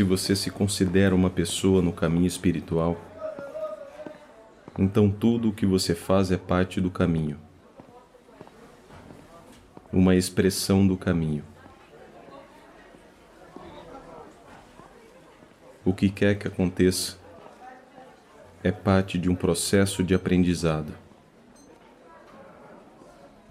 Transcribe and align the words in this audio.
Se 0.00 0.04
você 0.04 0.34
se 0.34 0.50
considera 0.50 1.14
uma 1.14 1.28
pessoa 1.28 1.82
no 1.82 1.92
caminho 1.92 2.26
espiritual, 2.26 2.98
então 4.78 5.10
tudo 5.10 5.50
o 5.50 5.52
que 5.52 5.66
você 5.66 5.94
faz 5.94 6.32
é 6.32 6.38
parte 6.38 6.80
do 6.80 6.90
caminho, 6.90 7.38
uma 9.92 10.16
expressão 10.16 10.86
do 10.86 10.96
caminho. 10.96 11.44
O 15.84 15.92
que 15.92 16.08
quer 16.08 16.38
que 16.38 16.48
aconteça 16.48 17.18
é 18.64 18.72
parte 18.72 19.18
de 19.18 19.28
um 19.28 19.34
processo 19.34 20.02
de 20.02 20.14
aprendizado. 20.14 20.94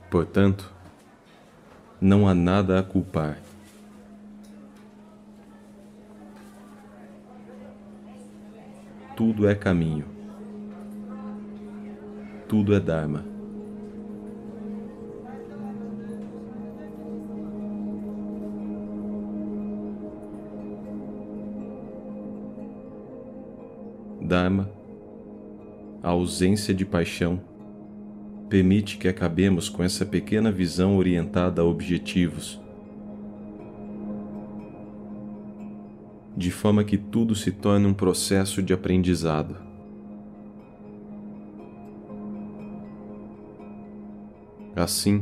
Portanto, 0.09 0.73
não 2.01 2.27
há 2.27 2.33
nada 2.33 2.79
a 2.79 2.81
culpar. 2.81 3.37
Tudo 9.19 9.49
é 9.49 9.53
caminho. 9.53 10.05
Tudo 12.47 12.73
é 12.73 12.79
Dharma. 12.79 13.25
Dharma, 24.21 24.69
a 26.01 26.07
ausência 26.07 26.73
de 26.73 26.85
paixão, 26.85 27.41
permite 28.47 28.97
que 28.97 29.09
acabemos 29.09 29.67
com 29.67 29.83
essa 29.83 30.05
pequena 30.05 30.49
visão 30.49 30.95
orientada 30.95 31.61
a 31.61 31.65
objetivos 31.65 32.57
de 36.39 36.51
forma 36.51 36.85
que 36.85 36.97
tudo 36.97 37.35
se 37.35 37.51
torne 37.51 37.85
um 37.85 37.93
processo 37.93 38.63
de 38.63 38.71
aprendizado. 38.71 39.57
Assim, 44.73 45.21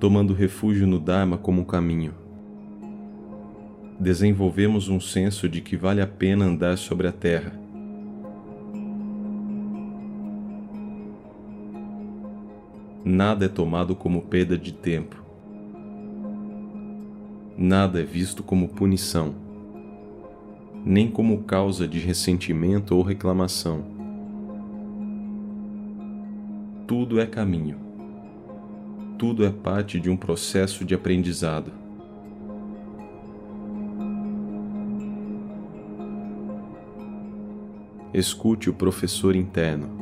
tomando 0.00 0.34
refúgio 0.34 0.84
no 0.84 0.98
Dharma 0.98 1.38
como 1.38 1.64
caminho, 1.64 2.12
desenvolvemos 4.00 4.88
um 4.88 4.98
senso 4.98 5.48
de 5.48 5.60
que 5.60 5.76
vale 5.76 6.00
a 6.00 6.08
pena 6.08 6.44
andar 6.44 6.76
sobre 6.76 7.06
a 7.06 7.12
terra. 7.12 7.52
Nada 13.04 13.44
é 13.44 13.48
tomado 13.48 13.94
como 13.94 14.22
perda 14.22 14.58
de 14.58 14.72
tempo. 14.72 15.22
Nada 17.56 18.00
é 18.00 18.04
visto 18.04 18.42
como 18.42 18.66
punição 18.66 19.41
nem 20.84 21.10
como 21.10 21.44
causa 21.44 21.86
de 21.86 21.98
ressentimento 21.98 22.96
ou 22.96 23.02
reclamação. 23.02 23.84
Tudo 26.86 27.20
é 27.20 27.26
caminho. 27.26 27.76
Tudo 29.16 29.44
é 29.44 29.50
parte 29.50 30.00
de 30.00 30.10
um 30.10 30.16
processo 30.16 30.84
de 30.84 30.94
aprendizado. 30.94 31.72
Escute 38.12 38.68
o 38.68 38.74
professor 38.74 39.34
interno. 39.34 40.01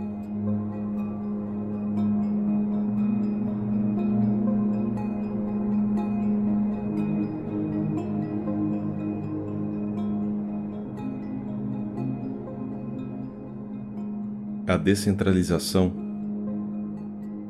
A 14.70 14.76
descentralização, 14.76 15.92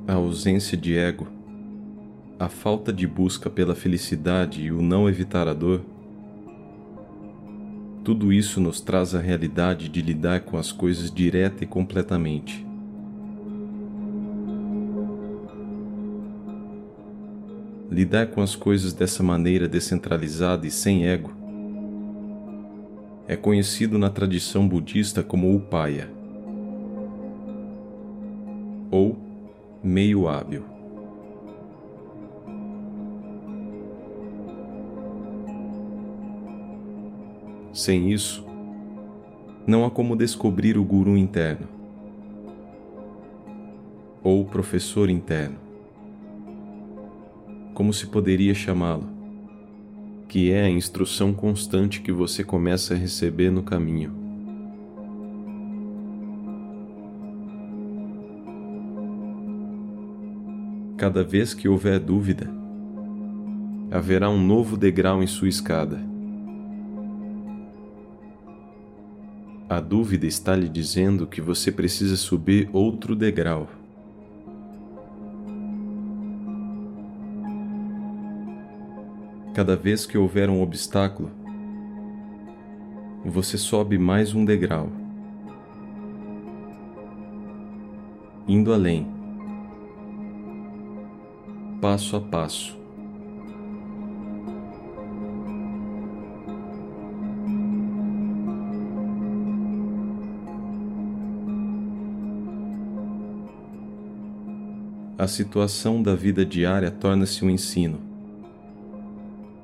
a 0.08 0.14
ausência 0.14 0.74
de 0.74 0.96
ego, 0.96 1.28
a 2.38 2.48
falta 2.48 2.90
de 2.90 3.06
busca 3.06 3.50
pela 3.50 3.74
felicidade 3.74 4.62
e 4.62 4.72
o 4.72 4.80
não 4.80 5.06
evitar 5.06 5.46
a 5.46 5.52
dor, 5.52 5.82
tudo 8.02 8.32
isso 8.32 8.58
nos 8.58 8.80
traz 8.80 9.14
a 9.14 9.20
realidade 9.20 9.90
de 9.90 10.00
lidar 10.00 10.40
com 10.40 10.56
as 10.56 10.72
coisas 10.72 11.10
direta 11.10 11.62
e 11.62 11.66
completamente. 11.66 12.66
Lidar 17.90 18.28
com 18.28 18.40
as 18.40 18.56
coisas 18.56 18.94
dessa 18.94 19.22
maneira 19.22 19.68
descentralizada 19.68 20.66
e 20.66 20.70
sem 20.70 21.06
ego 21.06 21.32
é 23.28 23.36
conhecido 23.36 23.98
na 23.98 24.08
tradição 24.08 24.66
budista 24.66 25.22
como 25.22 25.54
upaya 25.54 26.18
ou 28.90 29.16
meio 29.82 30.28
hábil. 30.28 30.64
Sem 37.72 38.10
isso, 38.10 38.44
não 39.66 39.84
há 39.84 39.90
como 39.90 40.16
descobrir 40.16 40.76
o 40.76 40.84
guru 40.84 41.16
interno 41.16 41.68
ou 44.22 44.44
professor 44.44 45.08
interno, 45.08 45.56
como 47.72 47.92
se 47.92 48.06
poderia 48.06 48.54
chamá-lo, 48.54 49.08
que 50.28 50.50
é 50.50 50.62
a 50.62 50.70
instrução 50.70 51.32
constante 51.32 52.02
que 52.02 52.12
você 52.12 52.44
começa 52.44 52.94
a 52.94 52.96
receber 52.96 53.50
no 53.50 53.62
caminho. 53.62 54.19
Cada 61.00 61.24
vez 61.24 61.54
que 61.54 61.66
houver 61.66 61.98
dúvida, 61.98 62.46
haverá 63.90 64.28
um 64.28 64.38
novo 64.38 64.76
degrau 64.76 65.22
em 65.22 65.26
sua 65.26 65.48
escada. 65.48 65.98
A 69.66 69.80
dúvida 69.80 70.26
está 70.26 70.54
lhe 70.54 70.68
dizendo 70.68 71.26
que 71.26 71.40
você 71.40 71.72
precisa 71.72 72.16
subir 72.16 72.68
outro 72.70 73.16
degrau. 73.16 73.66
Cada 79.54 79.76
vez 79.76 80.04
que 80.04 80.18
houver 80.18 80.50
um 80.50 80.60
obstáculo, 80.60 81.30
você 83.24 83.56
sobe 83.56 83.96
mais 83.96 84.34
um 84.34 84.44
degrau, 84.44 84.92
indo 88.46 88.74
além 88.74 89.18
passo 91.80 92.14
a 92.14 92.20
passo. 92.20 92.78
A 105.16 105.26
situação 105.26 106.02
da 106.02 106.14
vida 106.14 106.44
diária 106.44 106.90
torna-se 106.90 107.44
um 107.44 107.50
ensino, 107.50 107.98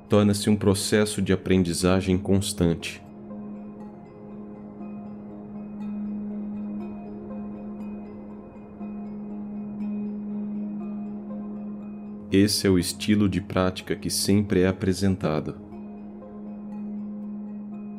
torna-se 0.09 0.49
um 0.49 0.55
processo 0.55 1.21
de 1.21 1.33
aprendizagem 1.33 2.17
constante. 2.17 3.06
Esse 12.31 12.67
é 12.67 12.69
o 12.69 12.77
estilo 12.77 13.29
de 13.29 13.39
prática 13.39 13.95
que 13.95 14.09
sempre 14.09 14.59
é 14.59 14.67
apresentado. 14.67 15.55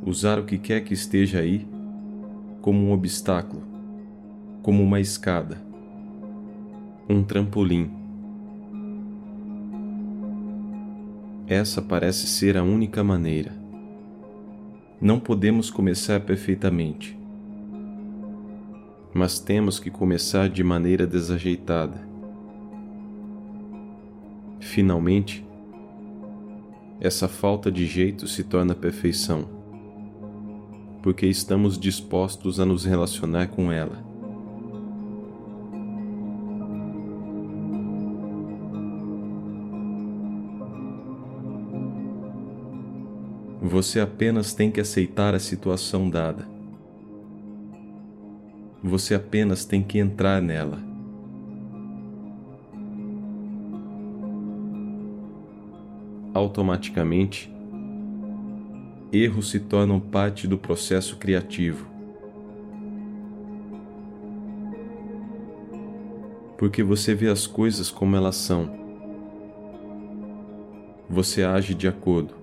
Usar 0.05 0.39
o 0.39 0.45
que 0.45 0.59
quer 0.59 0.83
que 0.83 0.93
esteja 0.93 1.39
aí 1.39 1.67
como 2.61 2.79
um 2.79 2.93
obstáculo, 2.93 3.63
como 4.63 4.83
uma 4.83 5.01
escada, 5.01 5.63
um 7.09 7.23
trampolim. 7.23 7.91
Essa 11.47 11.81
parece 11.81 12.27
ser 12.27 12.59
a 12.59 12.63
única 12.63 13.03
maneira. 13.03 13.53
Não 15.01 15.19
podemos 15.19 15.71
começar 15.71 16.21
perfeitamente, 16.21 17.19
mas 19.15 19.39
temos 19.41 19.81
que 19.81 19.91
começar 19.91 20.51
de 20.51 20.63
maneira 20.63 21.07
desajeitada 21.07 22.08
Finalmente, 24.69 25.43
essa 27.00 27.26
falta 27.26 27.73
de 27.73 27.87
jeito 27.87 28.29
se 28.29 28.44
torna 28.44 28.75
perfeição, 28.75 29.49
porque 31.03 31.26
estamos 31.26 31.79
dispostos 31.79 32.61
a 32.61 32.67
nos 32.67 32.85
relacionar 32.85 33.49
com 33.49 33.73
ela. 33.73 34.05
Você 43.62 44.00
apenas 44.00 44.53
tem 44.53 44.71
que 44.71 44.81
aceitar 44.81 45.35
a 45.35 45.41
situação 45.41 46.11
dada. 46.11 46.47
Você 48.85 49.14
apenas 49.14 49.64
tem 49.64 49.82
que 49.82 49.99
entrar 49.99 50.43
nela. 50.43 50.88
Automaticamente, 56.38 57.52
erros 59.12 59.50
se 59.50 59.58
tornam 59.58 59.99
parte 59.99 60.46
do 60.46 60.56
processo 60.56 61.17
criativo. 61.17 61.85
Porque 66.56 66.81
você 66.81 67.12
vê 67.12 67.29
as 67.29 67.44
coisas 67.44 67.90
como 67.90 68.14
elas 68.14 68.37
são. 68.37 68.70
Você 71.11 71.43
age 71.43 71.75
de 71.75 71.88
acordo. 71.88 72.35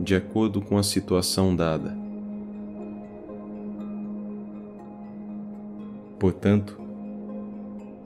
De 0.00 0.16
acordo 0.16 0.62
com 0.62 0.78
a 0.78 0.82
situação 0.82 1.54
dada. 1.54 1.94
Portanto, 6.18 6.80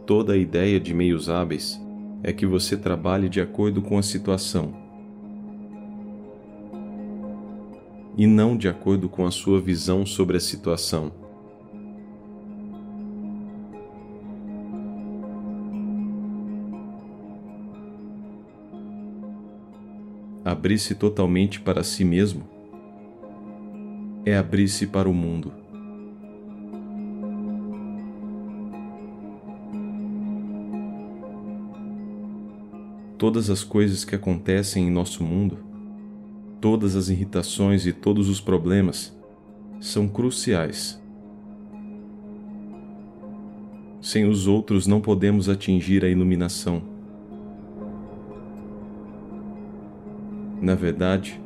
toda 0.04 0.32
a 0.32 0.36
ideia 0.36 0.80
de 0.80 0.92
meios 0.92 1.30
hábeis 1.30 1.80
é 2.22 2.32
que 2.32 2.46
você 2.46 2.76
trabalhe 2.76 3.28
de 3.28 3.40
acordo 3.40 3.80
com 3.80 3.98
a 3.98 4.02
situação 4.02 4.88
e 8.18 8.26
não 8.26 8.56
de 8.56 8.68
acordo 8.68 9.08
com 9.08 9.24
a 9.24 9.30
sua 9.30 9.60
visão 9.60 10.04
sobre 10.04 10.36
a 10.36 10.40
situação. 10.40 11.12
Abrir-se 20.44 20.96
totalmente 20.96 21.60
para 21.60 21.84
si 21.84 22.04
mesmo 22.04 22.42
é 24.26 24.36
abrir-se 24.36 24.86
para 24.86 25.08
o 25.08 25.14
mundo. 25.14 25.67
Todas 33.18 33.50
as 33.50 33.64
coisas 33.64 34.04
que 34.04 34.14
acontecem 34.14 34.86
em 34.86 34.90
nosso 34.90 35.24
mundo, 35.24 35.58
todas 36.60 36.94
as 36.94 37.08
irritações 37.08 37.84
e 37.84 37.92
todos 37.92 38.28
os 38.28 38.40
problemas 38.40 39.12
são 39.80 40.08
cruciais. 40.08 41.02
Sem 44.00 44.24
os 44.24 44.46
outros 44.46 44.86
não 44.86 45.00
podemos 45.00 45.48
atingir 45.48 46.04
a 46.04 46.08
iluminação. 46.08 46.80
Na 50.62 50.76
verdade, 50.76 51.40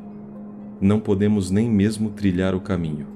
não 0.79 1.01
podemos 1.01 1.51
nem 1.51 1.71
mesmo 1.71 2.11
trilhar 2.11 2.55
o 2.55 2.61
caminho. 2.61 3.07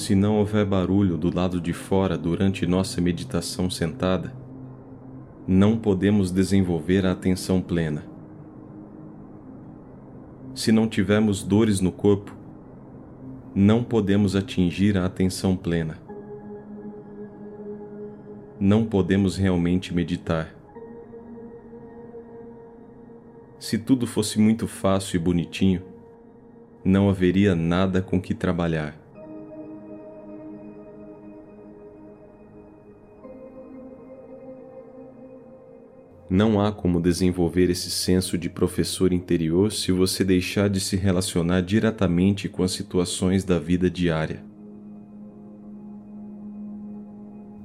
Se 0.00 0.14
não 0.14 0.38
houver 0.38 0.64
barulho 0.64 1.18
do 1.18 1.30
lado 1.30 1.60
de 1.60 1.74
fora 1.74 2.16
durante 2.16 2.66
nossa 2.66 3.02
meditação 3.02 3.68
sentada, 3.68 4.32
não 5.46 5.76
podemos 5.76 6.30
desenvolver 6.30 7.04
a 7.04 7.12
atenção 7.12 7.60
plena. 7.60 8.02
Se 10.54 10.72
não 10.72 10.88
tivermos 10.88 11.42
dores 11.42 11.82
no 11.82 11.92
corpo, 11.92 12.34
não 13.54 13.84
podemos 13.84 14.34
atingir 14.34 14.96
a 14.96 15.04
atenção 15.04 15.54
plena. 15.54 15.98
Não 18.58 18.86
podemos 18.86 19.36
realmente 19.36 19.92
meditar. 19.92 20.54
Se 23.58 23.76
tudo 23.76 24.06
fosse 24.06 24.40
muito 24.40 24.66
fácil 24.66 25.16
e 25.16 25.18
bonitinho, 25.18 25.82
não 26.82 27.10
haveria 27.10 27.54
nada 27.54 28.00
com 28.00 28.18
que 28.18 28.32
trabalhar. 28.32 28.98
Não 36.30 36.60
há 36.60 36.70
como 36.70 37.00
desenvolver 37.00 37.68
esse 37.70 37.90
senso 37.90 38.38
de 38.38 38.48
professor 38.48 39.12
interior 39.12 39.72
se 39.72 39.90
você 39.90 40.22
deixar 40.22 40.70
de 40.70 40.78
se 40.78 40.94
relacionar 40.94 41.60
diretamente 41.60 42.48
com 42.48 42.62
as 42.62 42.70
situações 42.70 43.42
da 43.42 43.58
vida 43.58 43.90
diária. 43.90 44.40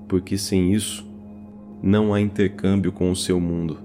Porque 0.07 0.35
sem 0.35 0.73
isso, 0.73 1.07
não 1.79 2.11
há 2.11 2.19
intercâmbio 2.19 2.91
com 2.91 3.11
o 3.11 3.15
seu 3.15 3.39
mundo. 3.39 3.84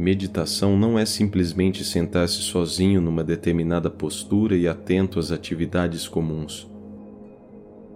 Meditação 0.00 0.78
não 0.78 0.98
é 0.98 1.04
simplesmente 1.04 1.84
sentar-se 1.84 2.36
sozinho 2.36 3.02
numa 3.02 3.22
determinada 3.22 3.90
postura 3.90 4.56
e 4.56 4.66
atento 4.66 5.18
às 5.18 5.30
atividades 5.30 6.08
comuns, 6.08 6.66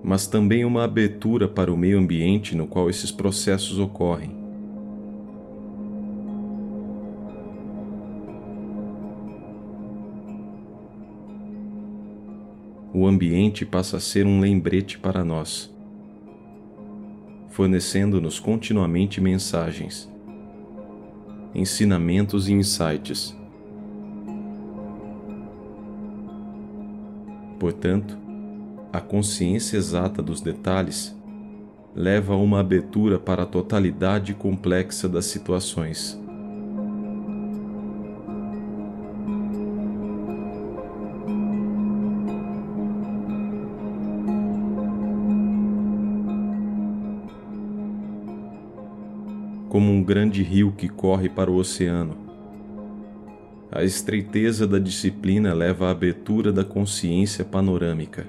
mas 0.02 0.26
também 0.26 0.66
uma 0.66 0.84
abertura 0.84 1.48
para 1.48 1.72
o 1.72 1.76
meio 1.78 1.98
ambiente 1.98 2.54
no 2.54 2.66
qual 2.66 2.90
esses 2.90 3.10
processos 3.10 3.78
ocorrem. 3.78 4.36
O 12.92 13.06
ambiente 13.06 13.64
passa 13.64 13.96
a 13.96 14.00
ser 14.00 14.26
um 14.26 14.40
lembrete 14.40 14.98
para 14.98 15.24
nós, 15.24 15.74
fornecendo-nos 17.48 18.38
continuamente 18.38 19.22
mensagens 19.22 20.12
ensinamentos 21.54 22.48
e 22.48 22.52
insights. 22.52 23.36
Portanto, 27.58 28.18
a 28.92 29.00
consciência 29.00 29.76
exata 29.76 30.20
dos 30.22 30.40
detalhes 30.40 31.16
leva 31.94 32.34
a 32.34 32.36
uma 32.36 32.60
abertura 32.60 33.18
para 33.18 33.44
a 33.44 33.46
totalidade 33.46 34.34
complexa 34.34 35.08
das 35.08 35.26
situações. 35.26 36.20
Como 49.74 49.90
um 49.90 50.04
grande 50.04 50.40
rio 50.40 50.70
que 50.70 50.88
corre 50.88 51.28
para 51.28 51.50
o 51.50 51.56
oceano. 51.56 52.16
A 53.72 53.82
estreiteza 53.82 54.68
da 54.68 54.78
disciplina 54.78 55.52
leva 55.52 55.88
à 55.88 55.90
abertura 55.90 56.52
da 56.52 56.62
consciência 56.62 57.44
panorâmica. 57.44 58.24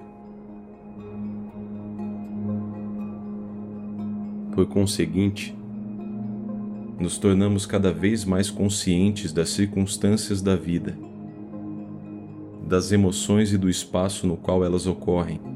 Por 4.56 4.66
conseguinte, 4.66 5.56
nos 7.00 7.20
tornamos 7.20 7.68
cada 7.68 7.94
vez 7.94 8.26
mais 8.26 8.50
conscientes 8.50 9.32
das 9.32 9.50
circunstâncias 9.50 10.42
da 10.42 10.56
vida, 10.56 10.98
das 12.68 12.92
emoções 12.92 13.54
e 13.54 13.58
do 13.60 13.70
espaço 13.70 14.26
no 14.26 14.36
qual 14.36 14.66
elas 14.66 14.88
ocorrem 14.88 15.55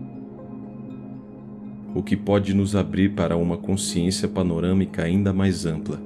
o 2.00 2.04
que 2.04 2.16
pode 2.16 2.54
nos 2.54 2.78
abrir 2.78 3.10
para 3.10 3.36
uma 3.36 3.58
consciência 3.58 4.26
panorâmica 4.26 5.04
ainda 5.04 5.34
mais 5.34 5.66
ampla. 5.66 6.02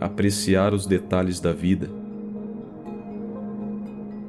Apreciar 0.00 0.72
os 0.72 0.86
detalhes 0.86 1.40
da 1.40 1.52
vida 1.52 1.90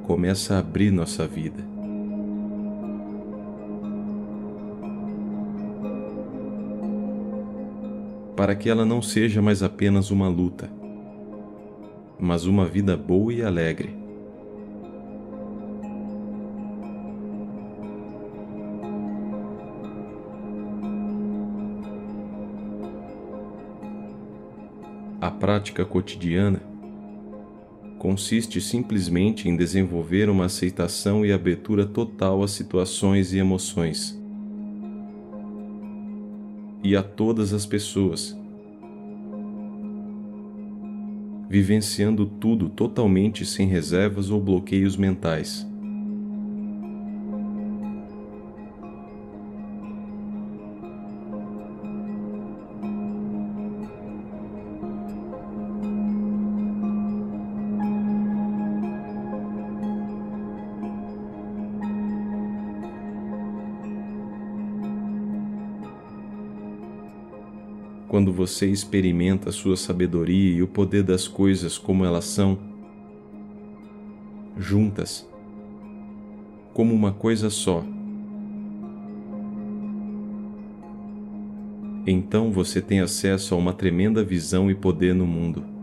começa 0.06 0.56
a 0.56 0.58
abrir 0.58 0.90
nossa 0.90 1.26
vida. 1.26 1.77
para 8.38 8.54
que 8.54 8.70
ela 8.70 8.84
não 8.84 9.02
seja 9.02 9.42
mais 9.42 9.64
apenas 9.64 10.12
uma 10.12 10.28
luta, 10.28 10.70
mas 12.20 12.46
uma 12.46 12.66
vida 12.66 12.96
boa 12.96 13.34
e 13.34 13.42
alegre. 13.42 13.98
A 25.20 25.32
prática 25.32 25.84
cotidiana 25.84 26.62
consiste 27.98 28.60
simplesmente 28.60 29.48
em 29.48 29.56
desenvolver 29.56 30.30
uma 30.30 30.44
aceitação 30.44 31.26
e 31.26 31.32
abertura 31.32 31.84
total 31.84 32.44
às 32.44 32.52
situações 32.52 33.32
e 33.32 33.38
emoções 33.38 34.16
e 36.88 36.96
a 36.96 37.02
todas 37.02 37.52
as 37.52 37.66
pessoas, 37.66 38.34
vivenciando 41.46 42.24
tudo 42.24 42.70
totalmente 42.70 43.44
sem 43.44 43.68
reservas 43.68 44.30
ou 44.30 44.40
bloqueios 44.40 44.96
mentais. 44.96 45.68
Você 68.38 68.66
experimenta 68.70 69.48
a 69.48 69.52
sua 69.52 69.76
sabedoria 69.76 70.58
e 70.58 70.62
o 70.62 70.68
poder 70.68 71.02
das 71.02 71.26
coisas 71.26 71.76
como 71.76 72.04
elas 72.04 72.24
são, 72.24 72.56
juntas, 74.56 75.28
como 76.72 76.94
uma 76.94 77.10
coisa 77.10 77.50
só. 77.50 77.84
Então 82.06 82.52
você 82.52 82.80
tem 82.80 83.00
acesso 83.00 83.56
a 83.56 83.58
uma 83.58 83.72
tremenda 83.72 84.22
visão 84.22 84.70
e 84.70 84.74
poder 84.74 85.16
no 85.16 85.26
mundo. 85.26 85.77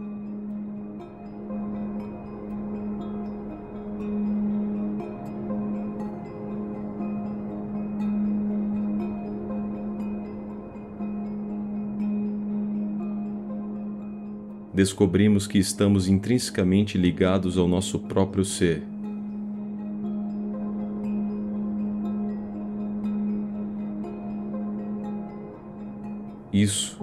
Descobrimos 14.76 15.48
que 15.48 15.58
estamos 15.58 16.10
intrinsecamente 16.10 16.98
ligados 16.98 17.58
ao 17.58 17.66
nosso 17.66 17.98
próprio 17.98 18.44
ser. 18.44 18.84
Isso 26.52 27.00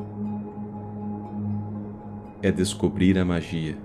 é 2.43 2.53
descobrir 2.53 3.19
a 3.19 3.25
magia. 3.25 3.79